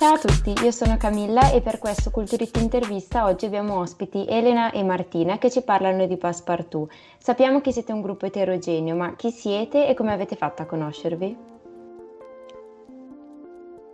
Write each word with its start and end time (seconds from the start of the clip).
Ciao 0.00 0.14
a 0.14 0.18
tutti, 0.18 0.54
io 0.64 0.70
sono 0.70 0.96
Camilla 0.96 1.50
e 1.50 1.60
per 1.60 1.78
questo 1.78 2.10
Culturit 2.10 2.56
Intervista 2.56 3.26
oggi 3.26 3.44
abbiamo 3.44 3.80
ospiti 3.80 4.24
Elena 4.26 4.70
e 4.70 4.82
Martina 4.82 5.36
che 5.36 5.50
ci 5.50 5.60
parlano 5.62 6.06
di 6.06 6.16
Passepartout. 6.16 6.90
Sappiamo 7.18 7.60
che 7.60 7.70
siete 7.70 7.92
un 7.92 8.00
gruppo 8.00 8.24
eterogeneo, 8.26 8.96
ma 8.96 9.14
chi 9.14 9.30
siete 9.30 9.86
e 9.86 9.94
come 9.94 10.12
avete 10.12 10.36
fatto 10.36 10.62
a 10.62 10.66
conoscervi? 10.66 11.59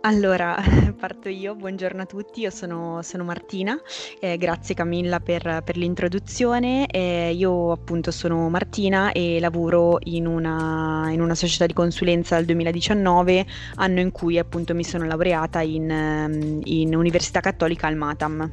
Allora, 0.07 0.55
parto 0.97 1.27
io, 1.27 1.53
buongiorno 1.53 2.03
a 2.03 2.05
tutti, 2.05 2.39
io 2.39 2.49
sono, 2.49 3.01
sono 3.01 3.25
Martina, 3.25 3.77
eh, 4.21 4.37
grazie 4.37 4.73
Camilla 4.73 5.19
per, 5.19 5.61
per 5.65 5.75
l'introduzione. 5.75 6.87
Eh, 6.87 7.33
io 7.33 7.73
appunto 7.73 8.11
sono 8.11 8.47
Martina 8.47 9.11
e 9.11 9.37
lavoro 9.41 9.97
in 10.03 10.25
una, 10.25 11.09
in 11.11 11.19
una, 11.19 11.35
società 11.35 11.65
di 11.65 11.73
consulenza 11.73 12.35
dal 12.35 12.45
2019, 12.45 13.45
anno 13.75 13.99
in 13.99 14.11
cui 14.11 14.39
appunto 14.39 14.73
mi 14.73 14.85
sono 14.85 15.03
laureata 15.03 15.59
in, 15.59 15.91
ehm, 15.91 16.61
in 16.63 16.95
Università 16.95 17.41
Cattolica 17.41 17.87
al 17.87 17.97
Matam. 17.97 18.49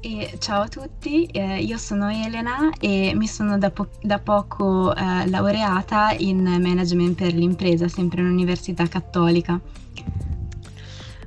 E 0.00 0.34
ciao 0.40 0.62
a 0.62 0.66
tutti, 0.66 1.26
eh, 1.26 1.62
io 1.62 1.78
sono 1.78 2.10
Elena 2.10 2.72
e 2.80 3.12
mi 3.14 3.28
sono 3.28 3.56
da, 3.58 3.70
po- 3.70 3.90
da 4.00 4.18
poco 4.18 4.92
eh, 4.92 5.28
laureata 5.28 6.12
in 6.18 6.42
management 6.42 7.14
per 7.14 7.32
l'impresa, 7.32 7.86
sempre 7.86 8.22
in 8.22 8.26
Università 8.26 8.88
Cattolica. 8.88 9.60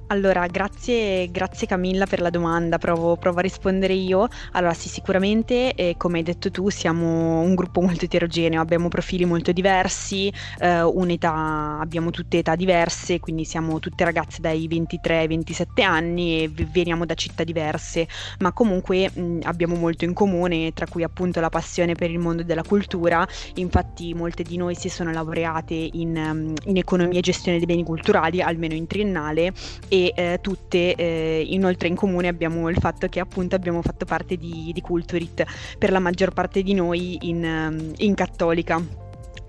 Allora, 0.10 0.46
grazie, 0.46 1.32
grazie 1.32 1.66
Camilla 1.66 2.06
per 2.06 2.22
la 2.22 2.30
domanda, 2.30 2.78
provo, 2.78 3.16
provo 3.18 3.40
a 3.40 3.42
rispondere 3.42 3.94
io. 3.94 4.28
Allora, 4.52 4.76
sì, 4.76 4.88
sicuramente, 4.88 5.74
eh, 5.74 5.96
come 5.98 6.20
hai 6.20 6.24
detto 6.24 6.52
tu, 6.52 6.70
siamo 6.70 7.40
un 7.40 7.56
gruppo 7.56 7.82
molto 7.82 8.06
eterogeneo, 8.06 8.62
abbiamo 8.62 8.88
profili 8.88 9.26
molto 9.26 9.52
diversi, 9.52 10.32
eh, 10.60 10.84
un'età, 10.84 11.80
abbiamo 11.80 12.12
tutte 12.12 12.38
età 12.38 12.56
diverse, 12.56 13.20
quindi 13.20 13.46
siamo 13.46 13.80
tutte 13.80 14.04
ragazze 14.04 14.42
dai 14.42 14.68
23 14.68 15.18
ai 15.18 15.28
27 15.28 15.82
anni 15.82 16.44
e 16.44 16.50
veniamo 16.50 17.04
da 17.08 17.16
città 17.16 17.44
diverse, 17.44 18.08
ma 18.40 18.52
comunque 18.54 19.10
mh, 19.12 19.40
abbiamo 19.42 19.74
molto 19.74 20.06
in 20.06 20.14
comune, 20.14 20.72
tra 20.74 20.86
cui 20.86 21.02
appunto 21.02 21.40
la 21.40 21.50
passione 21.50 21.96
per 21.96 22.12
il 22.12 22.20
mondo 22.20 22.44
della 22.44 22.64
cultura. 22.64 23.28
Infatti 23.56 24.14
molte 24.14 24.44
di 24.44 24.58
noi 24.58 24.76
si 24.76 24.88
sono 24.88 25.12
laureate 25.12 25.74
in, 25.74 26.54
in 26.66 26.78
economia 26.78 27.18
e 27.18 27.22
gestione 27.22 27.58
dei 27.58 27.66
beni 27.66 27.84
culturali, 27.84 28.40
almeno 28.40 28.76
in 28.76 28.86
triennale 28.86 29.52
e 29.96 30.12
eh, 30.14 30.40
tutte 30.42 30.94
eh, 30.94 31.46
inoltre 31.48 31.88
in 31.88 31.96
comune 31.96 32.28
abbiamo 32.28 32.68
il 32.68 32.76
fatto 32.78 33.08
che 33.08 33.22
appunto 33.22 33.56
abbiamo 33.56 33.82
fatto 33.82 34.04
parte 34.04 34.36
di, 34.36 34.72
di 34.74 34.82
Culturit 34.82 35.46
per 35.78 35.92
la 35.92 36.00
maggior 36.00 36.34
parte 36.34 36.62
di 36.64 36.74
noi 36.74 37.18
in, 37.22 37.94
in 37.96 38.14
cattolica. 38.14 39.05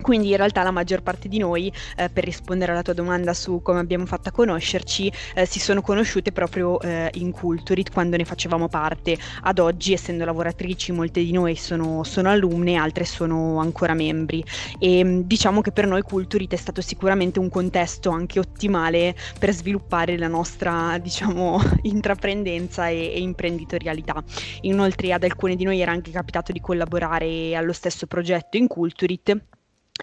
Quindi 0.07 0.29
in 0.29 0.37
realtà 0.37 0.63
la 0.63 0.71
maggior 0.71 1.01
parte 1.01 1.27
di 1.27 1.37
noi, 1.37 1.69
eh, 1.97 2.07
per 2.07 2.23
rispondere 2.23 2.71
alla 2.71 2.81
tua 2.81 2.93
domanda 2.93 3.33
su 3.33 3.59
come 3.61 3.79
abbiamo 3.79 4.05
fatto 4.05 4.29
a 4.29 4.31
conoscerci, 4.31 5.11
eh, 5.35 5.45
si 5.45 5.59
sono 5.59 5.81
conosciute 5.81 6.31
proprio 6.31 6.79
eh, 6.79 7.09
in 7.15 7.33
Culturit 7.33 7.91
quando 7.91 8.15
ne 8.15 8.23
facevamo 8.23 8.69
parte. 8.69 9.17
Ad 9.41 9.59
oggi, 9.59 9.91
essendo 9.91 10.23
lavoratrici, 10.23 10.93
molte 10.93 11.21
di 11.21 11.33
noi 11.33 11.57
sono, 11.57 12.05
sono 12.05 12.29
alunne, 12.29 12.75
altre 12.75 13.03
sono 13.03 13.59
ancora 13.59 13.93
membri. 13.93 14.41
E 14.79 15.03
mm, 15.03 15.19
diciamo 15.25 15.59
che 15.59 15.73
per 15.73 15.87
noi 15.87 16.03
Culturit 16.03 16.53
è 16.53 16.55
stato 16.55 16.79
sicuramente 16.79 17.39
un 17.39 17.49
contesto 17.49 18.09
anche 18.09 18.39
ottimale 18.39 19.13
per 19.37 19.51
sviluppare 19.51 20.17
la 20.17 20.29
nostra, 20.29 20.97
diciamo, 20.99 21.61
intraprendenza 21.83 22.87
e, 22.87 23.11
e 23.13 23.19
imprenditorialità. 23.19 24.23
Inoltre 24.61 25.11
ad 25.11 25.25
alcune 25.25 25.57
di 25.57 25.65
noi 25.65 25.81
era 25.81 25.91
anche 25.91 26.11
capitato 26.11 26.53
di 26.53 26.61
collaborare 26.61 27.57
allo 27.57 27.73
stesso 27.73 28.07
progetto 28.07 28.55
in 28.55 28.67
Culturit 28.67 29.55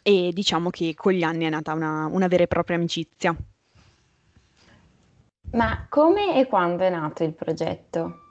e 0.02 0.30
diciamo 0.32 0.70
che 0.70 0.94
con 0.94 1.12
gli 1.12 1.22
anni 1.22 1.44
è 1.44 1.50
nata 1.50 1.72
una, 1.72 2.06
una 2.06 2.26
vera 2.26 2.44
e 2.44 2.46
propria 2.46 2.76
amicizia. 2.76 3.34
Ma 5.52 5.86
come 5.88 6.36
e 6.38 6.46
quando 6.46 6.82
è 6.82 6.90
nato 6.90 7.22
il 7.22 7.32
progetto? 7.32 8.23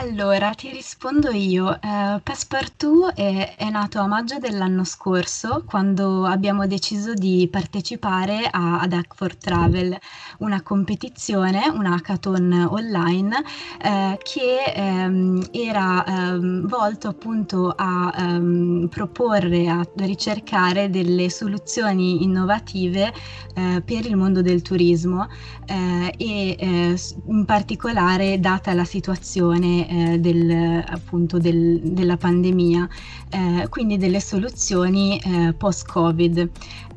Allora, 0.00 0.50
ti 0.54 0.70
rispondo 0.70 1.30
io. 1.32 1.74
Eh, 1.74 2.20
Passepartout 2.22 3.14
è, 3.14 3.56
è 3.56 3.68
nato 3.68 3.98
a 3.98 4.06
maggio 4.06 4.38
dell'anno 4.38 4.84
scorso, 4.84 5.64
quando 5.66 6.24
abbiamo 6.24 6.68
deciso 6.68 7.14
di 7.14 7.48
partecipare 7.50 8.48
a, 8.48 8.78
ad 8.78 8.92
Hack 8.92 9.16
for 9.16 9.34
Travel, 9.36 9.98
una 10.38 10.62
competizione, 10.62 11.68
un 11.68 11.84
hackathon 11.86 12.68
online, 12.70 13.42
eh, 13.82 14.16
che 14.22 14.72
ehm, 14.72 15.48
era 15.50 16.04
ehm, 16.04 16.68
volto 16.68 17.08
appunto 17.08 17.74
a 17.74 18.14
ehm, 18.16 18.86
proporre, 18.88 19.68
a 19.68 19.84
ricercare 19.96 20.90
delle 20.90 21.28
soluzioni 21.28 22.22
innovative 22.22 23.12
eh, 23.54 23.82
per 23.84 24.06
il 24.06 24.14
mondo 24.14 24.42
del 24.42 24.62
turismo 24.62 25.26
eh, 25.66 26.14
e 26.16 26.56
eh, 26.56 27.00
in 27.26 27.44
particolare 27.44 28.38
data 28.38 28.72
la 28.74 28.84
situazione 28.84 29.87
eh, 29.88 30.18
del, 30.18 30.84
appunto 30.86 31.38
del, 31.38 31.80
della 31.82 32.16
pandemia, 32.16 32.88
eh, 33.30 33.68
quindi 33.68 33.96
delle 33.96 34.20
soluzioni 34.20 35.18
eh, 35.18 35.54
post-Covid. 35.54 36.50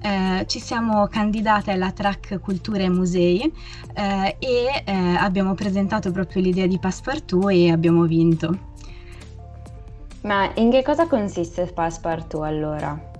Eh, 0.03 0.45
ci 0.47 0.59
siamo 0.59 1.07
candidate 1.07 1.71
alla 1.71 1.91
track 1.91 2.39
Cultura 2.39 2.83
e 2.83 2.89
Musei 2.89 3.41
eh, 3.93 4.35
e 4.39 4.83
eh, 4.83 4.93
abbiamo 4.93 5.53
presentato 5.53 6.11
proprio 6.11 6.41
l'idea 6.41 6.65
di 6.67 6.79
Passepartout 6.79 7.49
e 7.51 7.71
abbiamo 7.71 8.03
vinto. 8.05 8.69
Ma 10.23 10.51
in 10.55 10.69
che 10.69 10.83
cosa 10.83 11.07
consiste 11.07 11.65
Passepartout 11.65 12.43
allora? 12.43 13.10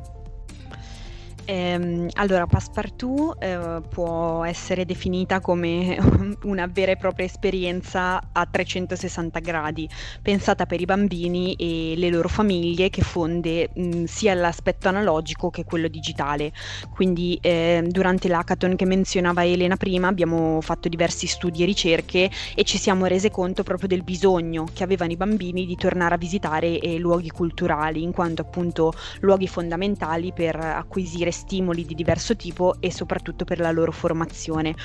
Ehm, 1.45 2.07
allora, 2.13 2.45
Passepartout 2.45 3.35
eh, 3.43 3.81
può 3.89 4.43
essere 4.45 4.85
definita 4.85 5.41
come 5.41 5.97
una 6.43 6.67
vera 6.67 6.91
e 6.91 6.97
propria 6.97 7.25
esperienza 7.25 8.21
a 8.31 8.45
360 8.45 9.39
gradi, 9.39 9.89
pensata 10.21 10.65
per 10.65 10.79
i 10.79 10.85
bambini 10.85 11.53
e 11.55 11.95
le 11.97 12.09
loro 12.09 12.29
famiglie, 12.29 12.89
che 12.89 13.01
fonde 13.01 13.69
mh, 13.73 14.03
sia 14.05 14.33
l'aspetto 14.35 14.87
analogico 14.87 15.49
che 15.49 15.65
quello 15.65 15.87
digitale. 15.89 16.53
Quindi, 16.89 17.37
eh, 17.41 17.83
durante 17.87 18.27
l'hackathon 18.29 18.75
che 18.75 18.85
menzionava 18.85 19.43
Elena 19.45 19.75
prima, 19.75 20.07
abbiamo 20.07 20.61
fatto 20.61 20.87
diversi 20.87 21.27
studi 21.27 21.63
e 21.63 21.65
ricerche 21.65 22.29
e 22.55 22.63
ci 22.63 22.77
siamo 22.77 23.07
rese 23.07 23.29
conto 23.31 23.63
proprio 23.63 23.87
del 23.89 24.03
bisogno 24.03 24.69
che 24.71 24.83
avevano 24.83 25.11
i 25.11 25.17
bambini 25.17 25.65
di 25.65 25.75
tornare 25.75 26.15
a 26.15 26.17
visitare 26.17 26.79
eh, 26.79 26.97
luoghi 26.97 27.29
culturali, 27.29 28.03
in 28.03 28.11
quanto 28.13 28.41
appunto 28.43 28.93
luoghi 29.21 29.47
fondamentali 29.47 30.31
per 30.33 30.55
acquisire 30.55 31.30
stimoli 31.31 31.85
di 31.85 31.95
diverso 31.95 32.35
tipo 32.35 32.75
e 32.79 32.91
soprattutto 32.91 33.45
per 33.45 33.59
la 33.59 33.71
loro 33.71 33.91
formazione. 33.91 34.75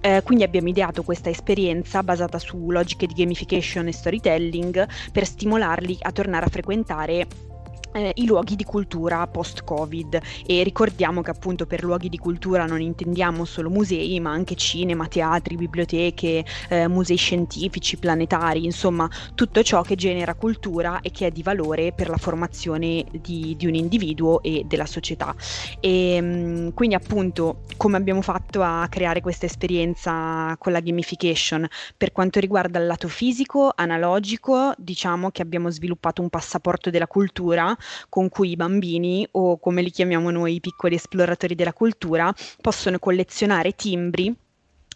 Eh, 0.00 0.22
quindi 0.24 0.44
abbiamo 0.44 0.68
ideato 0.68 1.02
questa 1.02 1.30
esperienza 1.30 2.02
basata 2.02 2.38
su 2.38 2.70
logiche 2.70 3.06
di 3.06 3.14
gamification 3.14 3.88
e 3.88 3.92
storytelling 3.92 4.88
per 5.12 5.26
stimolarli 5.26 5.98
a 6.00 6.12
tornare 6.12 6.46
a 6.46 6.48
frequentare 6.48 7.53
eh, 7.94 8.12
i 8.16 8.26
luoghi 8.26 8.56
di 8.56 8.64
cultura 8.64 9.26
post-Covid 9.26 10.20
e 10.46 10.62
ricordiamo 10.62 11.22
che 11.22 11.30
appunto 11.30 11.66
per 11.66 11.84
luoghi 11.84 12.08
di 12.08 12.18
cultura 12.18 12.66
non 12.66 12.80
intendiamo 12.80 13.44
solo 13.44 13.70
musei 13.70 14.18
ma 14.20 14.30
anche 14.30 14.56
cinema, 14.56 15.06
teatri, 15.06 15.56
biblioteche, 15.56 16.44
eh, 16.68 16.88
musei 16.88 17.16
scientifici, 17.16 17.96
planetari, 17.96 18.64
insomma 18.64 19.08
tutto 19.34 19.62
ciò 19.62 19.82
che 19.82 19.94
genera 19.94 20.34
cultura 20.34 21.00
e 21.00 21.10
che 21.10 21.28
è 21.28 21.30
di 21.30 21.42
valore 21.42 21.92
per 21.92 22.08
la 22.08 22.16
formazione 22.16 23.04
di, 23.12 23.54
di 23.56 23.66
un 23.66 23.74
individuo 23.74 24.42
e 24.42 24.64
della 24.66 24.86
società. 24.86 25.34
E 25.80 26.14
ehm, 26.14 26.74
quindi 26.74 26.94
appunto 26.96 27.60
come 27.76 27.96
abbiamo 27.96 28.22
fatto 28.22 28.62
a 28.62 28.86
creare 28.88 29.20
questa 29.20 29.46
esperienza 29.46 30.56
con 30.58 30.72
la 30.72 30.80
gamification 30.80 31.66
per 31.96 32.12
quanto 32.12 32.40
riguarda 32.40 32.78
il 32.78 32.86
lato 32.86 33.08
fisico, 33.08 33.72
analogico, 33.74 34.72
diciamo 34.76 35.30
che 35.30 35.42
abbiamo 35.42 35.70
sviluppato 35.70 36.22
un 36.22 36.28
passaporto 36.28 36.90
della 36.90 37.06
cultura 37.06 37.76
con 38.08 38.28
cui 38.28 38.50
i 38.50 38.56
bambini, 38.56 39.26
o 39.32 39.58
come 39.58 39.82
li 39.82 39.90
chiamiamo 39.90 40.30
noi, 40.30 40.54
i 40.54 40.60
piccoli 40.60 40.94
esploratori 40.94 41.54
della 41.54 41.72
cultura, 41.72 42.32
possono 42.60 42.98
collezionare 42.98 43.72
timbri 43.72 44.34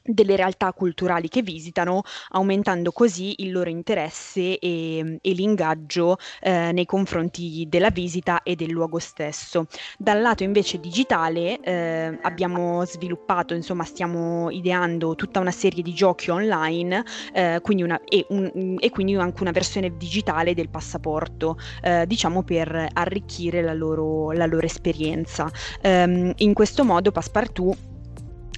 delle 0.09 0.37
realtà 0.37 0.73
culturali 0.73 1.29
che 1.29 1.43
visitano, 1.43 2.03
aumentando 2.31 2.93
così 2.93 3.43
il 3.43 3.53
loro 3.53 3.71
interesse 3.71 4.59
e, 4.59 5.19
e 5.21 5.33
l'ingaggio 5.33 6.17
eh, 6.41 6.73
nei 6.73 6.87
confronti 6.87 7.67
della 7.69 7.91
visita 7.91 8.43
e 8.43 8.57
del 8.57 8.71
luogo 8.71 8.99
stesso. 8.99 9.67
Dal 9.99 10.21
lato 10.21 10.43
invece 10.43 10.81
digitale 10.81 11.61
eh, 11.61 12.19
abbiamo 12.23 12.85
sviluppato, 12.85 13.55
insomma 13.55 13.85
stiamo 13.85 14.51
ideando 14.51 15.15
tutta 15.15 15.41
una 15.41 15.51
serie 15.51 15.83
di 15.83 15.93
giochi 15.93 16.31
online 16.31 17.05
eh, 17.33 17.59
quindi 17.63 17.83
una, 17.83 18.01
e, 18.05 18.27
un, 18.31 18.77
e, 18.79 18.91
quindi 18.91 19.15
anche 19.15 19.43
una 19.43 19.51
versione 19.51 19.97
digitale 19.97 20.55
del 20.55 20.69
passaporto, 20.69 21.59
eh, 21.83 22.07
diciamo 22.07 22.43
per 22.43 22.89
arricchire 22.93 23.63
la 23.63 23.75
loro, 23.75 24.33
la 24.33 24.47
loro 24.47 24.67
esperienza. 24.67 25.51
Um, 25.83 26.33
in 26.37 26.53
questo 26.55 26.85
modo 26.85 27.13
Passepartout 27.13 27.77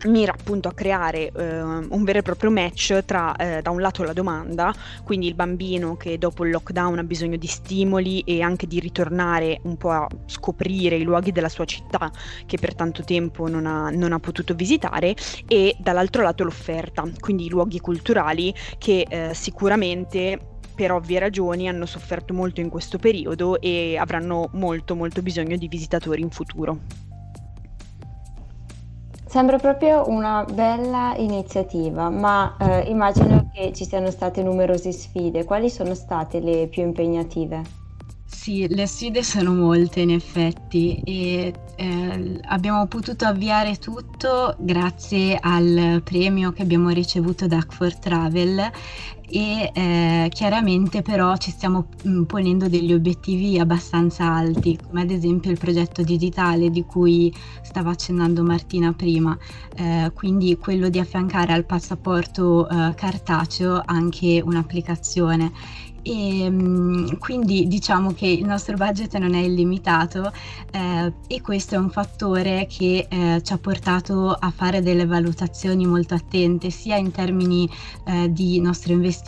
mira 0.06 0.32
appunto 0.32 0.68
a 0.68 0.72
creare 0.72 1.30
eh, 1.30 1.60
un 1.62 2.04
vero 2.04 2.18
e 2.18 2.22
proprio 2.22 2.50
match 2.50 3.04
tra 3.04 3.34
eh, 3.36 3.62
da 3.62 3.70
un 3.70 3.80
lato 3.80 4.02
la 4.02 4.12
domanda, 4.12 4.72
quindi 5.04 5.26
il 5.26 5.34
bambino 5.34 5.96
che 5.96 6.18
dopo 6.18 6.44
il 6.44 6.52
lockdown 6.52 6.98
ha 6.98 7.04
bisogno 7.04 7.36
di 7.36 7.46
stimoli 7.46 8.20
e 8.20 8.40
anche 8.40 8.66
di 8.66 8.80
ritornare 8.80 9.60
un 9.64 9.76
po' 9.76 9.90
a 9.90 10.08
scoprire 10.26 10.96
i 10.96 11.02
luoghi 11.02 11.32
della 11.32 11.48
sua 11.48 11.64
città 11.64 12.10
che 12.46 12.58
per 12.58 12.74
tanto 12.74 13.04
tempo 13.04 13.48
non 13.48 13.66
ha, 13.66 13.90
non 13.90 14.12
ha 14.12 14.18
potuto 14.18 14.54
visitare 14.54 15.14
e 15.46 15.76
dall'altro 15.78 16.22
lato 16.22 16.44
l'offerta, 16.44 17.04
quindi 17.18 17.46
i 17.46 17.48
luoghi 17.48 17.80
culturali 17.80 18.54
che 18.78 19.06
eh, 19.08 19.34
sicuramente 19.34 20.38
per 20.74 20.92
ovvie 20.92 21.18
ragioni 21.18 21.68
hanno 21.68 21.84
sofferto 21.84 22.32
molto 22.32 22.60
in 22.60 22.70
questo 22.70 22.98
periodo 22.98 23.60
e 23.60 23.98
avranno 23.98 24.48
molto 24.54 24.94
molto 24.94 25.20
bisogno 25.20 25.56
di 25.56 25.68
visitatori 25.68 26.22
in 26.22 26.30
futuro. 26.30 27.09
Sembra 29.30 29.58
proprio 29.58 30.08
una 30.08 30.44
bella 30.44 31.14
iniziativa, 31.16 32.10
ma 32.10 32.56
eh, 32.58 32.90
immagino 32.90 33.48
che 33.54 33.72
ci 33.72 33.84
siano 33.84 34.10
state 34.10 34.42
numerose 34.42 34.90
sfide. 34.90 35.44
Quali 35.44 35.70
sono 35.70 35.94
state 35.94 36.40
le 36.40 36.66
più 36.66 36.82
impegnative? 36.82 37.62
Sì, 38.26 38.66
le 38.66 38.88
sfide 38.88 39.22
sono 39.22 39.54
molte 39.54 40.00
in 40.00 40.10
effetti 40.10 41.00
e 41.04 41.52
eh, 41.76 42.40
abbiamo 42.48 42.86
potuto 42.88 43.24
avviare 43.24 43.76
tutto 43.76 44.56
grazie 44.58 45.38
al 45.40 46.00
premio 46.02 46.50
che 46.50 46.62
abbiamo 46.62 46.88
ricevuto 46.88 47.46
da 47.46 47.58
Act 47.58 48.00
Travel 48.00 48.68
e 49.30 49.70
eh, 49.72 50.28
chiaramente 50.30 51.02
però 51.02 51.36
ci 51.36 51.50
stiamo 51.50 51.86
mh, 52.02 52.22
ponendo 52.22 52.68
degli 52.68 52.92
obiettivi 52.92 53.58
abbastanza 53.58 54.24
alti, 54.24 54.76
come 54.84 55.02
ad 55.02 55.10
esempio 55.10 55.50
il 55.50 55.58
progetto 55.58 56.02
digitale 56.02 56.70
di 56.70 56.84
cui 56.84 57.32
stava 57.62 57.90
accennando 57.90 58.42
Martina 58.42 58.92
prima, 58.92 59.36
eh, 59.76 60.10
quindi 60.14 60.56
quello 60.58 60.88
di 60.88 60.98
affiancare 60.98 61.52
al 61.52 61.64
passaporto 61.64 62.68
eh, 62.68 62.94
cartaceo 62.94 63.80
anche 63.84 64.42
un'applicazione. 64.44 65.52
E 66.02 66.48
mm, 66.48 67.08
quindi 67.18 67.66
diciamo 67.68 68.12
che 68.14 68.26
il 68.26 68.46
nostro 68.46 68.74
budget 68.76 69.14
non 69.18 69.34
è 69.34 69.40
illimitato 69.40 70.32
eh, 70.72 71.12
e 71.26 71.40
questo 71.42 71.74
è 71.74 71.78
un 71.78 71.90
fattore 71.90 72.66
che 72.66 73.06
eh, 73.08 73.42
ci 73.42 73.52
ha 73.52 73.58
portato 73.58 74.30
a 74.30 74.50
fare 74.50 74.80
delle 74.80 75.04
valutazioni 75.04 75.84
molto 75.86 76.14
attente 76.14 76.70
sia 76.70 76.96
in 76.96 77.10
termini 77.10 77.68
eh, 78.06 78.32
di 78.32 78.60
nostro 78.60 78.92
investimento 78.92 79.19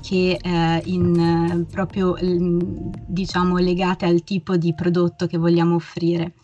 che 0.00 0.38
eh, 0.40 0.82
in 0.84 1.66
proprio 1.70 2.16
mm, 2.22 2.58
diciamo 3.06 3.58
legate 3.58 4.06
al 4.06 4.22
tipo 4.24 4.56
di 4.56 4.74
prodotto 4.74 5.26
che 5.26 5.38
vogliamo 5.38 5.74
offrire. 5.74 6.34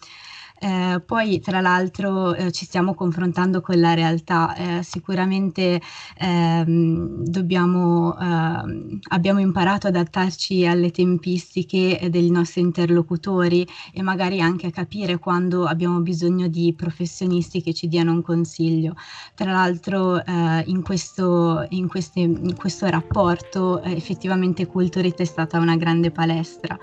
Eh, 0.64 1.00
poi 1.04 1.40
tra 1.40 1.60
l'altro 1.60 2.36
eh, 2.36 2.52
ci 2.52 2.64
stiamo 2.66 2.94
confrontando 2.94 3.60
con 3.60 3.80
la 3.80 3.94
realtà, 3.94 4.54
eh, 4.54 4.82
sicuramente 4.84 5.82
ehm, 6.18 7.24
dobbiamo, 7.24 8.16
ehm, 8.16 9.00
abbiamo 9.08 9.40
imparato 9.40 9.88
ad 9.88 9.96
adattarci 9.96 10.64
alle 10.64 10.92
tempistiche 10.92 12.06
dei 12.08 12.30
nostri 12.30 12.60
interlocutori 12.60 13.66
e 13.92 14.02
magari 14.02 14.40
anche 14.40 14.68
a 14.68 14.70
capire 14.70 15.18
quando 15.18 15.64
abbiamo 15.64 15.98
bisogno 15.98 16.46
di 16.46 16.72
professionisti 16.76 17.60
che 17.60 17.74
ci 17.74 17.88
diano 17.88 18.12
un 18.12 18.22
consiglio. 18.22 18.94
Tra 19.34 19.50
l'altro 19.50 20.24
eh, 20.24 20.62
in 20.66 20.82
questo, 20.82 21.66
in, 21.70 21.88
queste, 21.88 22.20
in, 22.20 22.54
questo, 22.54 22.86
rapporto 22.86 23.82
eh, 23.82 23.96
effettivamente 23.96 24.66
Culturit 24.66 25.18
è 25.18 25.24
stata 25.24 25.58
una 25.58 25.74
grande 25.74 26.12
palestra. 26.12 26.78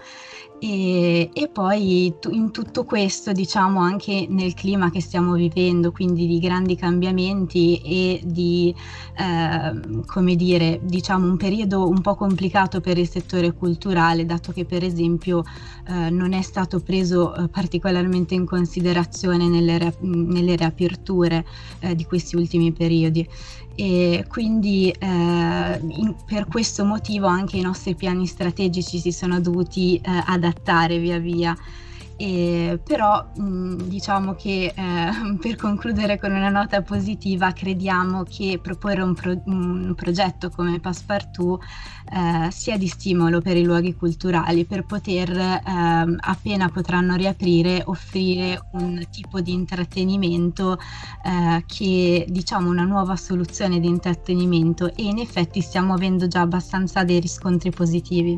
E, 0.61 1.29
e, 1.31 1.47
poi 1.47 2.13
in 2.31 2.51
tutto 2.51 2.83
questo, 2.83 3.31
diciamo 3.31 3.79
anche 3.79 4.27
nel 4.29 4.53
clima 4.53 4.91
che 4.91 5.01
stiamo 5.01 5.33
vivendo, 5.33 5.93
quindi 5.93 6.27
di 6.27 6.37
grandi 6.37 6.75
cambiamenti 6.75 7.77
e 7.81 8.21
di, 8.25 8.75
eh, 9.17 10.03
come 10.05 10.35
dire, 10.35 10.81
diciamo 10.83 11.25
un 11.25 11.37
periodo 11.37 11.87
un 11.87 12.01
po' 12.01 12.15
complicato 12.15 12.81
per 12.81 12.97
il 12.97 13.07
settore 13.07 13.53
culturale, 13.53 14.25
dato 14.25 14.51
che 14.51 14.65
per 14.65 14.83
esempio 14.83 15.45
eh, 15.87 16.09
non 16.09 16.33
è 16.33 16.41
stato 16.41 16.81
preso 16.81 17.33
eh, 17.33 17.47
particolarmente 17.47 18.33
in 18.33 18.45
considerazione 18.45 19.47
nelle, 19.47 19.95
nelle 20.01 20.55
riaperture 20.57 21.45
eh, 21.79 21.95
di 21.95 22.03
questi 22.03 22.35
ultimi 22.35 22.73
periodi 22.73 23.25
e 23.79 24.25
quindi 24.27 24.91
eh, 24.91 25.05
in, 25.07 26.13
per 26.25 26.47
questo 26.47 26.83
motivo 26.83 27.27
anche 27.27 27.55
i 27.55 27.61
nostri 27.61 27.95
piani 27.95 28.25
strategici 28.25 28.99
si 28.99 29.13
sono 29.13 29.39
dovuti 29.39 29.95
eh, 29.95 30.01
adattare 30.25 30.97
via 30.99 31.17
via. 31.17 31.57
E, 32.21 32.81
però 32.83 33.31
mh, 33.33 33.83
diciamo 33.87 34.33
che 34.35 34.73
eh, 34.75 35.11
per 35.39 35.55
concludere 35.55 36.19
con 36.19 36.33
una 36.33 36.49
nota 36.49 36.81
positiva 36.81 37.53
crediamo 37.53 38.23
che 38.23 38.59
proporre 38.61 39.01
un, 39.01 39.13
pro- 39.13 39.41
un 39.45 39.93
progetto 39.95 40.49
come 40.49 40.81
Passepartout 40.81 41.63
eh, 42.11 42.51
sia 42.51 42.77
di 42.77 42.87
stimolo 42.87 43.39
per 43.39 43.55
i 43.55 43.63
luoghi 43.63 43.95
culturali 43.95 44.65
per 44.65 44.85
poter 44.85 45.29
eh, 45.31 45.61
appena 46.19 46.67
potranno 46.67 47.15
riaprire 47.15 47.83
offrire 47.85 48.67
un 48.73 49.01
tipo 49.09 49.39
di 49.39 49.53
intrattenimento 49.53 50.77
eh, 51.23 51.63
che 51.65 52.25
diciamo 52.27 52.69
una 52.69 52.83
nuova 52.83 53.15
soluzione 53.15 53.79
di 53.79 53.87
intrattenimento 53.87 54.93
e 54.93 55.03
in 55.03 55.19
effetti 55.19 55.61
stiamo 55.61 55.93
avendo 55.93 56.27
già 56.27 56.41
abbastanza 56.41 57.05
dei 57.05 57.21
riscontri 57.21 57.69
positivi. 57.71 58.37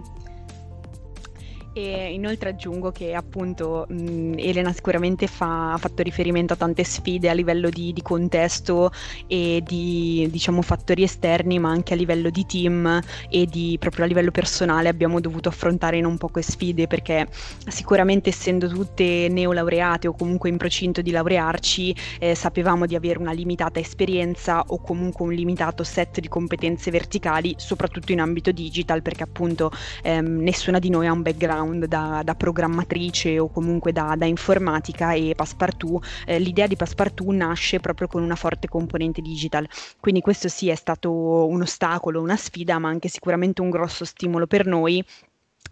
E 1.73 2.11
inoltre 2.11 2.49
aggiungo 2.49 2.91
che 2.91 3.13
appunto 3.13 3.85
mh, 3.87 4.33
Elena 4.39 4.73
sicuramente 4.73 5.27
fa, 5.27 5.71
ha 5.71 5.77
fatto 5.77 6.03
riferimento 6.03 6.51
a 6.51 6.57
tante 6.57 6.83
sfide 6.83 7.29
a 7.29 7.33
livello 7.33 7.69
di, 7.69 7.93
di, 7.93 8.01
contesto 8.01 8.91
e 9.25 9.63
di 9.65 10.27
diciamo 10.29 10.61
fattori 10.61 11.03
esterni, 11.03 11.59
ma 11.59 11.69
anche 11.69 11.93
a 11.93 11.95
livello 11.95 12.29
di 12.29 12.45
team 12.45 12.99
e 13.29 13.45
di 13.45 13.77
proprio 13.79 14.03
a 14.03 14.07
livello 14.09 14.31
personale 14.31 14.89
abbiamo 14.89 15.21
dovuto 15.21 15.47
affrontare 15.47 16.01
non 16.01 16.17
poche 16.17 16.41
sfide 16.41 16.87
perché 16.87 17.25
sicuramente 17.67 18.29
essendo 18.29 18.67
tutte 18.67 19.29
neolaureate 19.29 20.09
o 20.09 20.13
comunque 20.13 20.49
in 20.49 20.57
procinto 20.57 21.01
di 21.01 21.11
laurearci 21.11 21.95
eh, 22.19 22.35
sapevamo 22.35 22.85
di 22.85 22.95
avere 22.95 23.17
una 23.17 23.31
limitata 23.31 23.79
esperienza 23.79 24.61
o 24.67 24.81
comunque 24.81 25.25
un 25.25 25.31
limitato 25.31 25.85
set 25.85 26.19
di 26.19 26.27
competenze 26.27 26.91
verticali, 26.91 27.53
soprattutto 27.55 28.11
in 28.11 28.19
ambito 28.19 28.51
digital 28.51 29.01
perché 29.01 29.23
appunto 29.23 29.71
ehm, 30.03 30.41
nessuna 30.41 30.77
di 30.77 30.89
noi 30.89 31.07
ha 31.07 31.13
un 31.13 31.21
background 31.21 31.59
background 31.61 31.85
da, 31.85 32.21
da 32.23 32.35
programmatrice 32.35 33.39
o 33.39 33.49
comunque 33.49 33.91
da, 33.91 34.15
da 34.17 34.25
informatica 34.25 35.13
e 35.13 35.33
Passepartout, 35.35 36.05
eh, 36.25 36.39
l'idea 36.39 36.67
di 36.67 36.75
Passepartout 36.75 37.33
nasce 37.33 37.79
proprio 37.79 38.07
con 38.07 38.23
una 38.23 38.35
forte 38.35 38.67
componente 38.67 39.21
digital. 39.21 39.67
Quindi 39.99 40.21
questo 40.21 40.47
sì 40.47 40.69
è 40.69 40.75
stato 40.75 41.11
un 41.47 41.61
ostacolo, 41.61 42.21
una 42.21 42.35
sfida, 42.35 42.79
ma 42.79 42.89
anche 42.89 43.07
sicuramente 43.07 43.61
un 43.61 43.69
grosso 43.69 44.05
stimolo 44.05 44.47
per 44.47 44.65
noi 44.65 45.03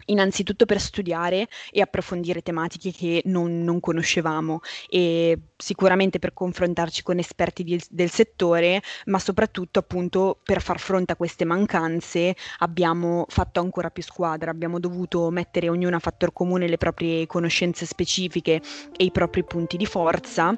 innanzitutto 0.06 0.66
per 0.66 0.80
studiare 0.80 1.48
e 1.70 1.80
approfondire 1.80 2.42
tematiche 2.42 2.92
che 2.92 3.22
non, 3.26 3.62
non 3.62 3.80
conoscevamo 3.80 4.60
e 4.88 5.38
sicuramente 5.56 6.18
per 6.18 6.32
confrontarci 6.32 7.02
con 7.02 7.18
esperti 7.18 7.62
di, 7.64 7.80
del 7.90 8.10
settore, 8.10 8.82
ma 9.06 9.18
soprattutto 9.18 9.78
appunto 9.78 10.38
per 10.42 10.62
far 10.62 10.78
fronte 10.78 11.12
a 11.12 11.16
queste 11.16 11.44
mancanze 11.44 12.34
abbiamo 12.58 13.26
fatto 13.28 13.60
ancora 13.60 13.90
più 13.90 14.02
squadra, 14.02 14.50
abbiamo 14.50 14.78
dovuto 14.78 15.30
mettere 15.30 15.68
ognuno 15.68 15.96
a 15.96 16.00
fattor 16.00 16.32
comune 16.32 16.68
le 16.68 16.78
proprie 16.78 17.26
conoscenze 17.26 17.86
specifiche 17.86 18.60
e 18.96 19.04
i 19.04 19.10
propri 19.10 19.44
punti 19.44 19.76
di 19.76 19.86
forza 19.86 20.56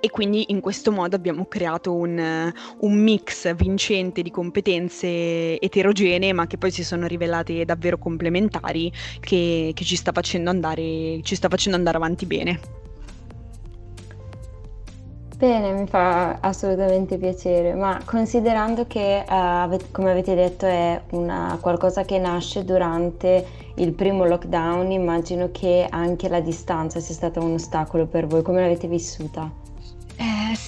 e 0.00 0.10
quindi 0.10 0.46
in 0.48 0.60
questo 0.60 0.90
modo 0.90 1.14
abbiamo 1.14 1.44
creato 1.46 1.94
un, 1.94 2.52
un, 2.78 3.02
mix 3.02 3.54
vincente 3.54 4.22
di 4.22 4.30
competenze 4.30 5.60
eterogenee 5.60 6.32
ma 6.32 6.46
che 6.46 6.58
poi 6.58 6.70
si 6.70 6.82
sono 6.82 7.06
rivelate 7.06 7.64
davvero 7.64 7.98
complementari 7.98 8.90
che, 9.20 9.72
che 9.74 9.84
ci, 9.84 9.96
sta 9.96 10.12
andare, 10.46 11.20
ci 11.22 11.34
sta 11.34 11.48
facendo 11.48 11.76
andare 11.76 11.96
avanti 11.96 12.26
bene. 12.26 12.60
Bene, 15.40 15.72
mi 15.72 15.86
fa 15.86 16.36
assolutamente 16.40 17.16
piacere, 17.16 17.72
ma 17.72 17.98
considerando 18.04 18.86
che, 18.86 19.24
uh, 19.26 19.78
come 19.90 20.10
avete 20.10 20.34
detto, 20.34 20.66
è 20.66 21.00
una, 21.12 21.56
qualcosa 21.62 22.04
che 22.04 22.18
nasce 22.18 22.62
durante 22.62 23.46
il 23.76 23.94
primo 23.94 24.26
lockdown, 24.26 24.90
immagino 24.90 25.48
che 25.50 25.86
anche 25.88 26.28
la 26.28 26.40
distanza 26.40 27.00
sia 27.00 27.14
stata 27.14 27.40
un 27.40 27.54
ostacolo 27.54 28.04
per 28.04 28.26
voi. 28.26 28.42
Come 28.42 28.60
l'avete 28.60 28.86
vissuta? 28.86 29.50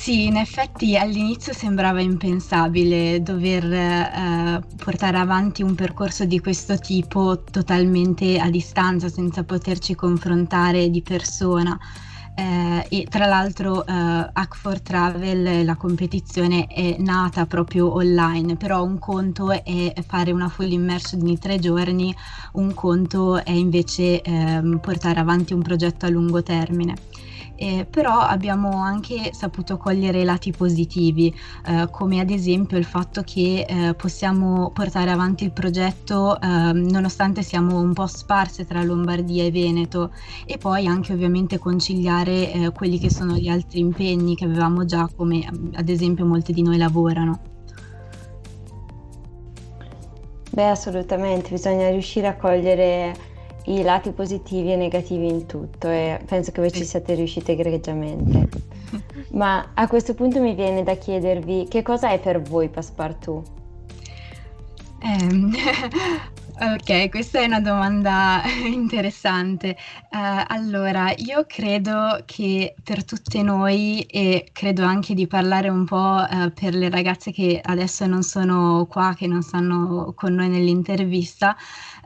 Sì, 0.02 0.24
in 0.24 0.34
effetti 0.36 0.96
all'inizio 0.96 1.52
sembrava 1.52 2.00
impensabile 2.00 3.22
dover 3.22 3.72
eh, 3.72 4.60
portare 4.76 5.16
avanti 5.16 5.62
un 5.62 5.76
percorso 5.76 6.24
di 6.24 6.40
questo 6.40 6.76
tipo 6.76 7.44
totalmente 7.44 8.40
a 8.40 8.50
distanza, 8.50 9.08
senza 9.08 9.44
poterci 9.44 9.94
confrontare 9.94 10.90
di 10.90 11.02
persona. 11.02 11.78
Eh, 12.34 12.84
e 12.88 13.06
tra 13.08 13.26
l'altro 13.26 13.86
eh, 13.86 13.92
Hack 13.92 14.82
Travel, 14.82 15.64
la 15.64 15.76
competizione 15.76 16.66
è 16.66 16.96
nata 16.98 17.46
proprio 17.46 17.94
online, 17.94 18.56
però 18.56 18.82
un 18.82 18.98
conto 18.98 19.52
è 19.52 19.94
fare 20.04 20.32
una 20.32 20.48
full 20.48 20.72
immersion 20.72 21.22
di 21.22 21.38
tre 21.38 21.60
giorni, 21.60 22.12
un 22.54 22.74
conto 22.74 23.36
è 23.44 23.52
invece 23.52 24.20
eh, 24.20 24.78
portare 24.80 25.20
avanti 25.20 25.52
un 25.52 25.62
progetto 25.62 26.06
a 26.06 26.08
lungo 26.08 26.42
termine 26.42 26.94
eh, 27.62 27.86
però 27.88 28.18
abbiamo 28.18 28.82
anche 28.82 29.30
saputo 29.32 29.76
cogliere 29.76 30.22
i 30.22 30.24
lati 30.24 30.50
positivi, 30.50 31.32
eh, 31.66 31.88
come 31.92 32.18
ad 32.18 32.30
esempio 32.30 32.76
il 32.76 32.84
fatto 32.84 33.22
che 33.22 33.64
eh, 33.68 33.94
possiamo 33.94 34.70
portare 34.70 35.12
avanti 35.12 35.44
il 35.44 35.52
progetto 35.52 36.40
ehm, 36.40 36.88
nonostante 36.90 37.42
siamo 37.42 37.78
un 37.78 37.92
po' 37.92 38.08
sparse 38.08 38.66
tra 38.66 38.82
Lombardia 38.82 39.44
e 39.44 39.52
Veneto 39.52 40.10
e 40.44 40.58
poi 40.58 40.88
anche 40.88 41.12
ovviamente 41.12 41.58
conciliare 41.58 42.52
eh, 42.52 42.72
quelli 42.72 42.98
che 42.98 43.10
sono 43.10 43.36
gli 43.36 43.48
altri 43.48 43.78
impegni 43.78 44.34
che 44.34 44.44
avevamo 44.44 44.84
già, 44.84 45.08
come 45.14 45.48
ad 45.74 45.88
esempio 45.88 46.26
molti 46.26 46.52
di 46.52 46.62
noi 46.62 46.78
lavorano. 46.78 47.40
Beh, 50.50 50.68
assolutamente, 50.68 51.50
bisogna 51.50 51.88
riuscire 51.90 52.26
a 52.26 52.36
cogliere 52.36 53.30
i 53.66 53.82
lati 53.82 54.10
positivi 54.10 54.72
e 54.72 54.76
negativi 54.76 55.28
in 55.28 55.46
tutto 55.46 55.88
e 55.88 56.20
penso 56.26 56.50
che 56.50 56.60
voi 56.60 56.72
ci 56.72 56.84
siate 56.84 57.14
riuscite 57.14 57.52
egregiamente. 57.52 58.48
Ma 59.32 59.70
a 59.74 59.86
questo 59.86 60.14
punto 60.14 60.40
mi 60.40 60.54
viene 60.54 60.82
da 60.82 60.94
chiedervi 60.94 61.66
che 61.68 61.82
cosa 61.82 62.10
è 62.10 62.18
per 62.18 62.42
voi 62.42 62.68
Passepartout? 62.68 63.46
Eh, 65.00 66.30
Ok, 66.54 67.08
questa 67.08 67.40
è 67.40 67.46
una 67.46 67.60
domanda 67.60 68.42
interessante. 68.66 69.76
Uh, 70.10 70.44
allora, 70.48 71.12
io 71.16 71.44
credo 71.46 72.22
che 72.26 72.76
per 72.82 73.04
tutte 73.06 73.42
noi, 73.42 74.02
e 74.02 74.50
credo 74.52 74.84
anche 74.84 75.14
di 75.14 75.26
parlare 75.26 75.70
un 75.70 75.84
po' 75.86 75.96
uh, 76.28 76.52
per 76.52 76.74
le 76.74 76.90
ragazze 76.90 77.32
che 77.32 77.58
adesso 77.62 78.06
non 78.06 78.22
sono 78.22 78.86
qua, 78.86 79.14
che 79.16 79.26
non 79.26 79.40
stanno 79.42 80.12
con 80.14 80.34
noi 80.34 80.50
nell'intervista, 80.50 81.56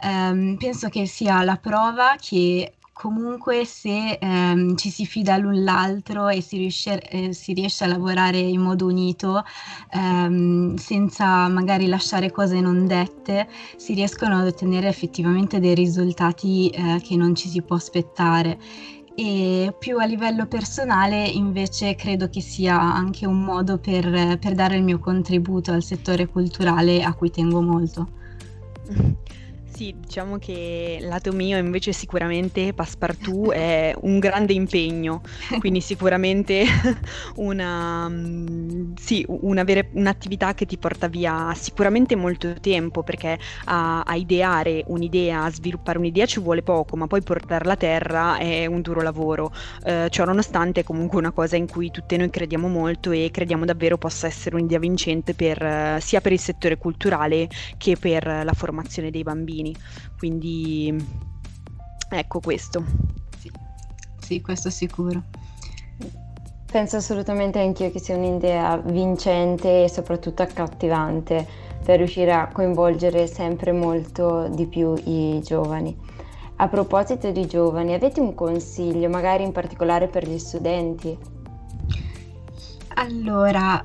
um, 0.03 0.57
penso 0.57 0.89
che 0.89 1.07
sia 1.07 1.43
la 1.43 1.57
prova 1.57 2.15
che 2.19 2.76
comunque 2.97 3.67
se 3.67 4.17
ehm, 4.19 4.75
ci 4.75 4.89
si 4.89 5.05
fida 5.05 5.37
l'un 5.37 5.63
l'altro 5.63 6.29
e 6.29 6.41
si 6.41 6.57
riesce, 6.57 6.99
eh, 7.03 7.35
si 7.35 7.53
riesce 7.53 7.85
a 7.85 7.89
lavorare 7.89 8.39
in 8.39 8.63
modo 8.63 8.87
unito, 8.87 9.45
ehm, 9.91 10.77
senza 10.77 11.47
magari 11.49 11.89
lasciare 11.89 12.31
cose 12.31 12.59
non 12.59 12.87
dette, 12.87 13.49
si 13.77 13.93
riescono 13.93 14.39
ad 14.39 14.47
ottenere 14.47 14.89
effettivamente 14.89 15.61
dei 15.61 15.75
risultati 15.75 16.71
eh, 16.71 16.99
che 17.03 17.17
non 17.17 17.35
ci 17.35 17.51
si 17.51 17.61
può 17.61 17.77
aspettare. 17.77 18.59
E 19.15 19.75
più 19.79 19.99
a 19.99 20.07
livello 20.07 20.47
personale 20.47 21.27
invece 21.27 21.97
credo 21.97 22.31
che 22.31 22.41
sia 22.41 22.81
anche 22.81 23.27
un 23.27 23.43
modo 23.43 23.77
per, 23.77 24.39
per 24.39 24.55
dare 24.55 24.77
il 24.77 24.83
mio 24.83 24.99
contributo 24.99 25.71
al 25.71 25.83
settore 25.83 26.27
culturale 26.29 27.03
a 27.03 27.13
cui 27.13 27.31
tengo 27.31 27.61
molto. 27.61 28.09
Sì, 29.77 29.95
diciamo 29.99 30.39
che 30.39 30.97
lato 31.03 31.33
mio 31.33 31.59
invece 31.59 31.93
sicuramente 31.93 32.73
Passepartout 32.73 33.53
è 33.53 33.95
un 34.01 34.19
grande 34.19 34.55
impegno, 34.55 35.21
quindi 35.59 35.83
sicuramente 35.83 36.65
una, 37.37 38.09
mm, 38.09 38.95
sì, 38.97 39.23
una 39.29 39.65
vera, 39.65 39.83
un'attività 39.93 40.55
che 40.55 40.65
ti 40.65 40.79
porta 40.79 41.09
via 41.09 41.53
sicuramente 41.55 42.17
molto 42.17 42.55
tempo 42.59 43.03
perché 43.03 43.39
a, 43.65 44.01
a, 44.01 44.15
ideare 44.15 44.83
un'idea, 44.87 45.43
a 45.45 45.51
sviluppare 45.51 45.99
un'idea 45.99 46.25
ci 46.25 46.41
vuole 46.41 46.63
poco, 46.63 46.97
ma 46.97 47.07
poi 47.07 47.21
portarla 47.23 47.75
a 47.75 47.77
terra 47.77 48.39
è 48.39 48.65
un 48.65 48.81
duro 48.81 49.03
lavoro. 49.03 49.53
Eh, 49.85 50.07
ciò 50.09 50.25
nonostante 50.25 50.81
è 50.81 50.85
comunque 50.85 51.19
una 51.19 51.33
cosa 51.33 51.57
in 51.57 51.69
cui 51.69 51.91
tutte 51.91 52.17
noi 52.17 52.31
crediamo 52.31 52.67
molto 52.69 53.11
e 53.11 53.29
crediamo 53.31 53.67
davvero 53.67 53.99
possa 53.99 54.27
essere 54.27 54.57
un'idea 54.57 54.79
vincente 54.79 55.35
per, 55.35 56.01
sia 56.01 56.23
per 56.23 56.33
il 56.33 56.41
settore 56.41 56.79
culturale 56.79 57.47
che 57.77 57.99
per 57.99 58.25
la 58.25 58.53
formazione 58.55 59.11
dei 59.11 59.23
bambini 59.23 59.65
bambini. 59.67 59.77
Quindi 60.17 61.07
ecco 62.11 62.41
questo. 62.41 62.85
Sì, 63.39 63.51
sì 64.21 64.41
questo 64.41 64.71
sicuro. 64.71 65.23
Penso 66.71 66.97
assolutamente 66.97 67.59
anch'io 67.59 67.91
che 67.91 67.99
sia 67.99 68.17
un'idea 68.17 68.77
vincente 68.77 69.85
e 69.85 69.89
soprattutto 69.89 70.43
accattivante 70.43 71.47
per 71.83 71.99
riuscire 71.99 72.33
a 72.33 72.49
coinvolgere 72.49 73.27
sempre 73.27 73.73
molto 73.73 74.49
di 74.49 74.67
più 74.67 74.95
i 75.05 75.41
giovani. 75.43 75.97
A 76.57 76.69
proposito 76.69 77.31
di 77.31 77.47
giovani, 77.47 77.93
avete 77.95 78.21
un 78.21 78.35
consiglio, 78.35 79.09
magari 79.09 79.45
in 79.45 79.53
particolare 79.53 80.09
per 80.09 80.27
gli 80.27 80.39
studenti? 80.39 81.17
Allora, 82.95 83.83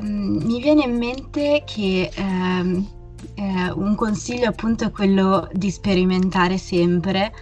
ehm, 0.00 0.42
mi 0.42 0.60
viene 0.60 0.84
in 0.84 0.96
mente 0.96 1.62
che 1.66 2.10
ehm, 2.14 3.03
eh, 3.34 3.70
un 3.74 3.94
consiglio 3.94 4.48
appunto 4.48 4.84
è 4.84 4.90
quello 4.90 5.48
di 5.52 5.70
sperimentare 5.70 6.58
sempre 6.58 7.32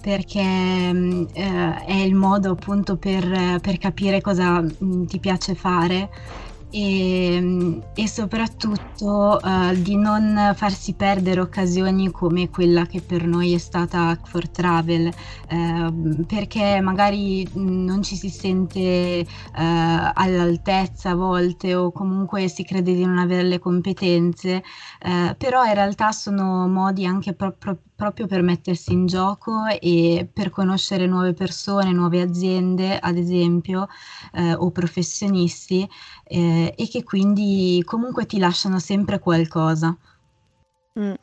perché 0.00 0.42
mm, 0.92 1.24
eh, 1.32 1.84
è 1.84 1.94
il 1.94 2.14
modo 2.14 2.50
appunto 2.50 2.96
per, 2.96 3.58
per 3.60 3.78
capire 3.78 4.20
cosa 4.20 4.60
mh, 4.60 4.76
mm, 4.82 5.04
ti 5.04 5.18
piace 5.18 5.54
fare 5.54 6.08
e, 6.72 7.80
e 7.94 8.08
soprattutto 8.08 9.38
uh, 9.42 9.74
di 9.76 9.94
non 9.94 10.52
farsi 10.56 10.94
perdere 10.94 11.40
occasioni 11.40 12.10
come 12.10 12.48
quella 12.48 12.86
che 12.86 13.02
per 13.02 13.26
noi 13.26 13.52
è 13.52 13.58
stata 13.58 14.18
for 14.24 14.48
Travel, 14.48 15.12
uh, 15.50 16.24
perché 16.24 16.80
magari 16.80 17.46
non 17.54 18.02
ci 18.02 18.16
si 18.16 18.30
sente 18.30 19.26
uh, 19.28 19.52
all'altezza 19.54 21.10
a 21.10 21.14
volte 21.14 21.74
o 21.74 21.92
comunque 21.92 22.48
si 22.48 22.64
crede 22.64 22.94
di 22.94 23.04
non 23.04 23.18
avere 23.18 23.42
le 23.42 23.58
competenze, 23.58 24.62
però 25.36 25.64
in 25.64 25.74
realtà 25.74 26.12
sono 26.12 26.66
modi 26.68 27.04
anche 27.04 27.34
proprio 27.34 27.78
proprio 28.02 28.26
per 28.26 28.42
mettersi 28.42 28.92
in 28.92 29.06
gioco 29.06 29.66
e 29.66 30.28
per 30.32 30.50
conoscere 30.50 31.06
nuove 31.06 31.34
persone, 31.34 31.92
nuove 31.92 32.20
aziende, 32.20 32.98
ad 32.98 33.16
esempio, 33.16 33.86
eh, 34.32 34.54
o 34.54 34.72
professionisti, 34.72 35.88
eh, 36.32 36.74
e 36.76 36.88
che 36.88 37.04
quindi 37.04 37.82
comunque 37.84 38.24
ti 38.24 38.38
lasciano 38.38 38.78
sempre 38.78 39.18
qualcosa. 39.18 39.96
Mm. 40.98 41.14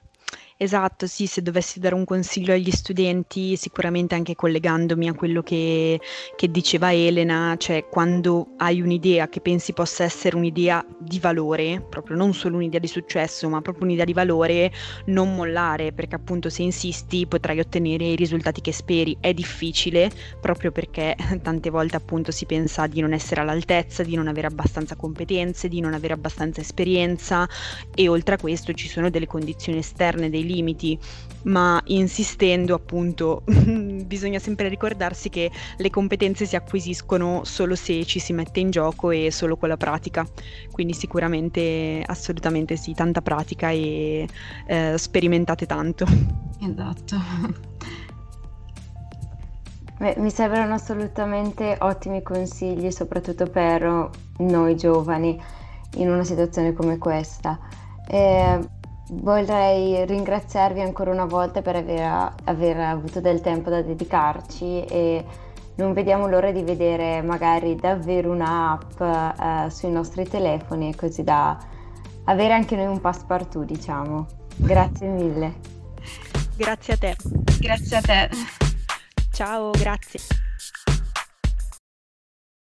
Esatto, 0.62 1.08
sì, 1.08 1.26
se 1.26 1.42
dovessi 1.42 1.80
dare 1.80 1.96
un 1.96 2.04
consiglio 2.04 2.52
agli 2.52 2.70
studenti, 2.70 3.56
sicuramente 3.56 4.14
anche 4.16 4.36
collegandomi 4.36 5.08
a 5.08 5.14
quello 5.14 5.42
che, 5.42 6.02
che 6.36 6.52
diceva 6.52 6.94
Elena, 6.94 7.56
cioè 7.58 7.88
quando 7.88 8.56
hai 8.58 8.82
un'idea 8.82 9.30
che 9.30 9.40
pensi 9.40 9.72
possa 9.72 10.04
essere 10.04 10.36
un'idea 10.36 10.86
di 11.00 11.18
valore, 11.18 11.82
proprio 11.88 12.18
non 12.18 12.34
solo 12.34 12.58
un'idea 12.58 12.82
di 12.82 12.88
successo, 12.88 13.48
ma 13.48 13.62
proprio 13.62 13.86
un'idea 13.86 14.04
di 14.04 14.12
valore, 14.12 14.70
non 15.06 15.34
mollare, 15.34 15.94
perché 15.94 16.16
appunto 16.16 16.50
se 16.50 16.62
insisti 16.62 17.26
potrai 17.26 17.60
ottenere 17.60 18.04
i 18.08 18.16
risultati 18.18 18.60
che 18.60 18.74
speri. 18.74 19.16
È 19.22 19.34
difficile 19.34 20.12
proprio 20.42 20.74
perché 20.74 21.16
tante 21.42 21.70
volte 21.70 21.96
appunto 21.96 22.32
si 22.32 22.46
pensa 22.46 22.86
di 22.86 23.00
non 23.00 23.14
essere 23.14 23.40
all'altezza, 23.40 24.04
di 24.04 24.16
non 24.16 24.28
avere 24.28 24.48
abbastanza 24.48 24.98
competenze, 24.98 25.70
di 25.70 25.80
non 25.80 25.94
avere 25.94 26.14
abbastanza 26.16 26.60
esperienza 26.60 27.48
e 27.94 28.08
oltre 28.08 28.36
a 28.36 28.38
questo 28.38 28.74
ci 28.74 28.88
sono 28.88 29.10
delle 29.10 29.28
condizioni 29.28 29.80
esterne, 29.80 30.30
dei 30.30 30.44
limiti, 30.50 30.98
ma 31.44 31.82
insistendo 31.86 32.74
appunto 32.74 33.44
bisogna 33.46 34.40
sempre 34.40 34.68
ricordarsi 34.68 35.30
che 35.30 35.52
le 35.78 35.90
competenze 35.90 36.46
si 36.46 36.56
acquisiscono 36.56 37.44
solo 37.44 37.76
se 37.76 38.04
ci 38.06 38.20
si 38.20 38.34
mette 38.34 38.60
in 38.60 38.72
gioco 38.72 39.12
e 39.12 39.32
solo 39.32 39.56
con 39.56 39.70
la 39.70 39.78
pratica. 39.78 40.28
Quindi 40.72 40.94
sicuramente 40.94 42.04
assolutamente 42.06 42.76
sì, 42.76 42.94
tanta 42.94 43.22
pratica 43.22 43.70
e 43.70 44.28
eh, 44.68 44.98
sperimentate 44.98 45.66
tanto. 45.66 46.06
Esatto. 46.62 47.68
Beh, 50.00 50.16
mi 50.18 50.30
sembrano 50.30 50.76
assolutamente 50.76 51.76
ottimi 51.82 52.22
consigli, 52.24 52.90
soprattutto 52.90 53.48
per 53.48 54.10
noi 54.38 54.78
giovani 54.78 55.38
in 55.96 56.10
una 56.10 56.24
situazione 56.24 56.72
come 56.72 56.98
questa. 56.98 57.60
Eh, 58.08 58.60
Vorrei 59.12 60.06
ringraziarvi 60.06 60.82
ancora 60.82 61.12
una 61.12 61.26
volta 61.26 61.62
per 61.62 61.76
aver, 61.76 62.34
aver, 62.44 62.78
avuto 62.78 63.20
del 63.20 63.42
tempo 63.42 63.70
da 63.70 63.82
dedicarci 63.82 64.84
e 64.86 65.26
non 65.76 65.94
vediamo 65.94 66.28
l'ora 66.28 66.52
di 66.52 66.62
vedere 66.62 67.22
magari 67.22 67.76
davvero 67.76 68.32
un'app 68.32 69.02
eh, 69.02 69.70
sui 69.72 69.90
nostri 69.90 70.28
telefoni 70.28 70.96
così 70.96 71.24
da 71.24 71.58
avere 72.26 72.54
anche 72.54 72.76
noi 72.76 72.86
un 72.86 73.02
passepartout 73.02 73.66
diciamo. 73.66 74.28
Grazie 74.56 75.08
mille. 75.08 75.54
Grazie 76.56 76.94
a 76.94 76.98
te. 76.98 77.16
Grazie 77.60 77.98
a 77.98 78.02
te. 78.02 78.30
Ciao, 79.32 79.72
grazie. 79.72 80.20